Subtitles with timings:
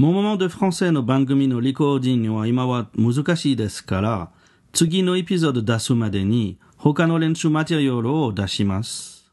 [0.00, 4.30] モモモでフランスの番組のリコーディングは今は難しいですから、
[4.72, 9.32] 次のエピソード出すまでに他の練習マテリアルを出します。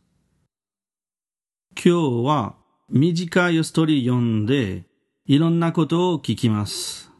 [1.75, 2.55] 今日は
[2.89, 4.85] 短いストーリー読んで
[5.25, 7.11] いろんなことを聞きます。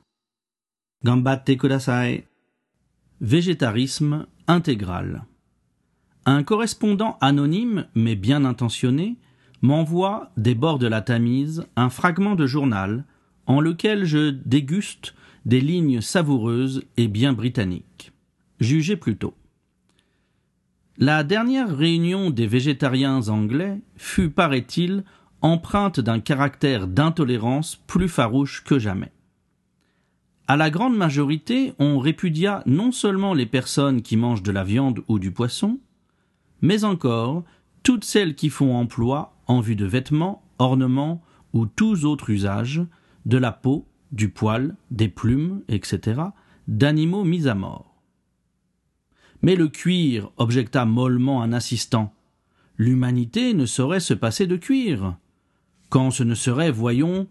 [1.03, 2.25] 頑張ってください。
[3.21, 5.23] Végétarisme intégral.
[6.25, 9.17] Un correspondant anonyme mais bien intentionné
[9.61, 13.03] m'envoie des bords de la Tamise un fragment de journal
[13.48, 18.12] en lequel je déguste des lignes savoureuses et bien britanniques.
[18.60, 19.34] Jugez plutôt.
[20.98, 25.04] La dernière réunion des végétariens anglais fut, paraît-il,
[25.40, 29.12] empreinte d'un caractère d'intolérance plus farouche que jamais.
[30.46, 35.04] À la grande majorité, on répudia non seulement les personnes qui mangent de la viande
[35.08, 35.78] ou du poisson,
[36.60, 37.44] mais encore
[37.82, 41.22] toutes celles qui font emploi en vue de vêtements, ornements
[41.52, 42.82] ou tous autres usages,
[43.26, 46.20] de la peau, du poil, des plumes, etc.,
[46.66, 48.02] d'animaux mis à mort.
[49.42, 52.14] Mais le cuir, objecta mollement un assistant.
[52.76, 55.16] L'humanité ne saurait se passer de cuir,
[55.88, 57.28] quand ce ne serait, voyons,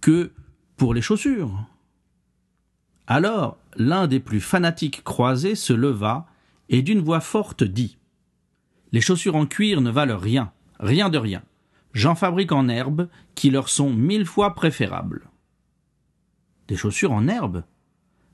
[0.00, 0.32] que
[0.76, 1.66] pour les chaussures.
[3.06, 6.26] Alors l'un des plus fanatiques croisés se leva
[6.68, 7.98] et d'une voix forte dit
[8.92, 11.42] Les chaussures en cuir ne valent rien, rien de rien.
[11.92, 15.28] J'en fabrique en herbe qui leur sont mille fois préférables.
[16.68, 17.64] Des chaussures en herbe?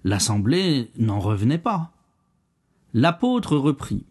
[0.04, 1.92] L'assemblée n'en revenait pas.
[2.94, 4.06] L'apôtre reprit.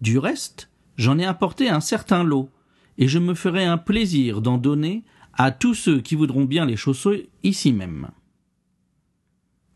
[0.00, 2.50] Du reste, j'en ai apporté un certain lot,
[2.98, 5.04] et je me ferai un plaisir d'en donner
[5.34, 8.10] à tous ceux qui voudront bien les chausser ici même.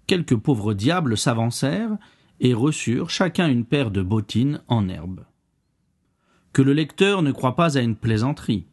[0.09, 1.97] Quelques pauvres diables s'avancèrent
[2.41, 5.25] et reçurent chacun une paire de bottines en herbe.
[6.53, 8.67] Que le lecteur ne croit pas à une plaisanterie.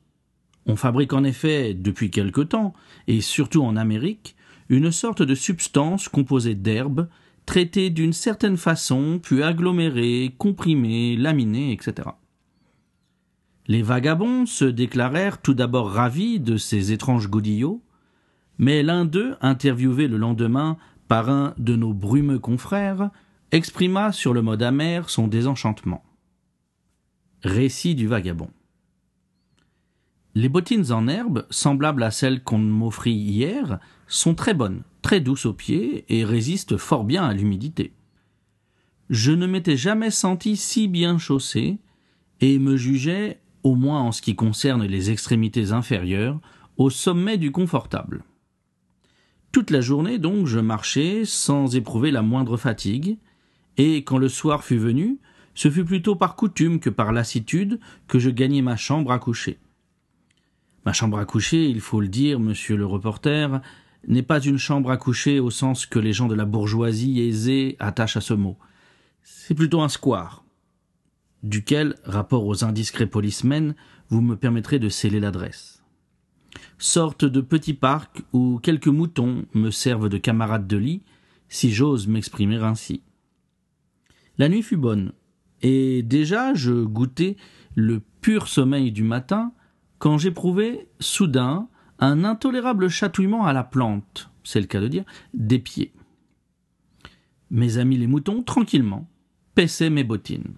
[0.70, 2.76] On fabrique en effet, depuis quelque temps,
[3.08, 4.36] et surtout en Amérique,
[4.70, 7.10] une sorte de substance composée d'herbes,
[7.48, 12.10] traitée d'une certaine façon, puis agglomérée, comprimée, laminée, etc.
[13.66, 17.82] Les vagabonds se déclarèrent tout d'abord ravis de ces étranges godillots,
[18.60, 23.10] mais l'un d'eux, interviewé le lendemain par un de nos brumeux confrères,
[23.52, 26.04] exprima sur le mode amer son désenchantement.
[27.42, 28.52] Récit du vagabond.
[30.40, 33.78] Les bottines en herbe, semblables à celles qu'on m'offrit hier,
[34.08, 37.92] sont très bonnes, très douces aux pieds et résistent fort bien à l'humidité.
[39.10, 41.80] Je ne m'étais jamais senti si bien chaussé
[42.40, 46.40] et me jugeais, au moins en ce qui concerne les extrémités inférieures,
[46.78, 48.24] au sommet du confortable.
[49.52, 53.18] Toute la journée donc je marchais sans éprouver la moindre fatigue,
[53.76, 55.20] et quand le soir fut venu,
[55.54, 59.60] ce fut plutôt par coutume que par lassitude que je gagnai ma chambre à coucher.
[60.90, 63.62] Ma chambre à coucher, il faut le dire, monsieur le reporter,
[64.08, 67.76] n'est pas une chambre à coucher au sens que les gens de la bourgeoisie aisée
[67.78, 68.58] attachent à ce mot.
[69.22, 70.44] C'est plutôt un square,
[71.44, 73.76] duquel, rapport aux indiscrets policemen,
[74.10, 75.84] vous me permettrez de sceller l'adresse.
[76.80, 81.04] Sorte de petit parc où quelques moutons me servent de camarades de lit,
[81.50, 83.04] si j'ose m'exprimer ainsi.
[84.40, 85.12] La nuit fut bonne,
[85.62, 87.38] et déjà je goûtais
[87.76, 89.54] le pur sommeil du matin
[90.00, 91.68] quand j'éprouvai soudain
[92.00, 95.94] un intolérable chatouillement à la plante, c'est le cas de dire, des pieds.
[97.52, 99.10] Mes amis les moutons, tranquillement,
[99.56, 100.56] paissaient mes bottines.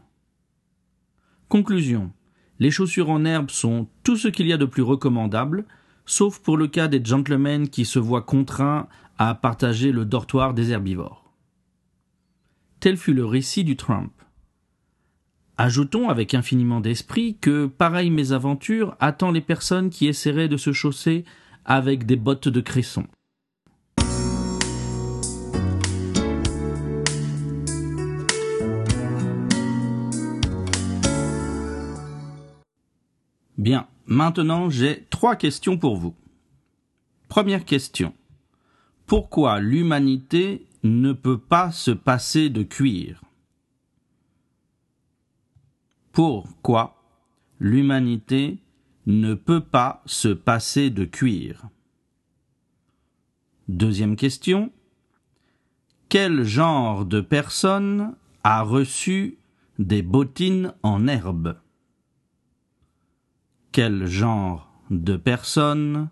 [1.49, 2.11] Conclusion.
[2.59, 5.65] Les chaussures en herbe sont tout ce qu'il y a de plus recommandable,
[6.05, 8.87] sauf pour le cas des gentlemen qui se voient contraints
[9.17, 11.33] à partager le dortoir des herbivores.
[12.79, 14.11] Tel fut le récit du Trump.
[15.63, 21.23] Ajoutons avec infiniment d'esprit que pareille mésaventure attend les personnes qui essaieraient de se chausser
[21.65, 23.05] avec des bottes de cresson.
[33.59, 36.15] Bien, maintenant j'ai trois questions pour vous.
[37.29, 38.15] Première question.
[39.05, 43.21] Pourquoi l'humanité ne peut pas se passer de cuir?
[46.11, 46.95] Pourquoi
[47.59, 48.59] l'humanité
[49.05, 51.69] ne peut pas se passer de cuir?
[53.69, 54.71] Deuxième question.
[56.09, 59.37] Quel genre de personne a reçu
[59.79, 61.57] des bottines en herbe?
[63.71, 66.09] Quel genre de personne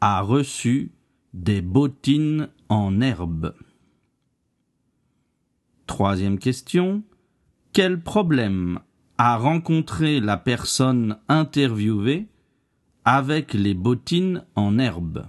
[0.00, 0.90] a reçu
[1.32, 3.54] des bottines en herbe?
[5.86, 7.04] Troisième question.
[7.72, 8.80] Quel problème
[9.17, 12.27] a rencontré la personne interviewée
[13.05, 15.25] avec les bottines en herbe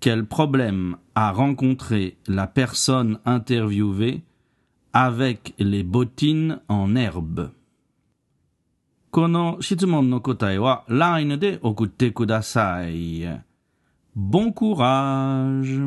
[0.00, 4.22] Quel problème a rencontré la personne interviewée
[4.92, 7.50] avec les bottines en herbe
[9.14, 13.22] この質問の答えは LINE で送ってください。
[14.16, 15.80] Bon courage!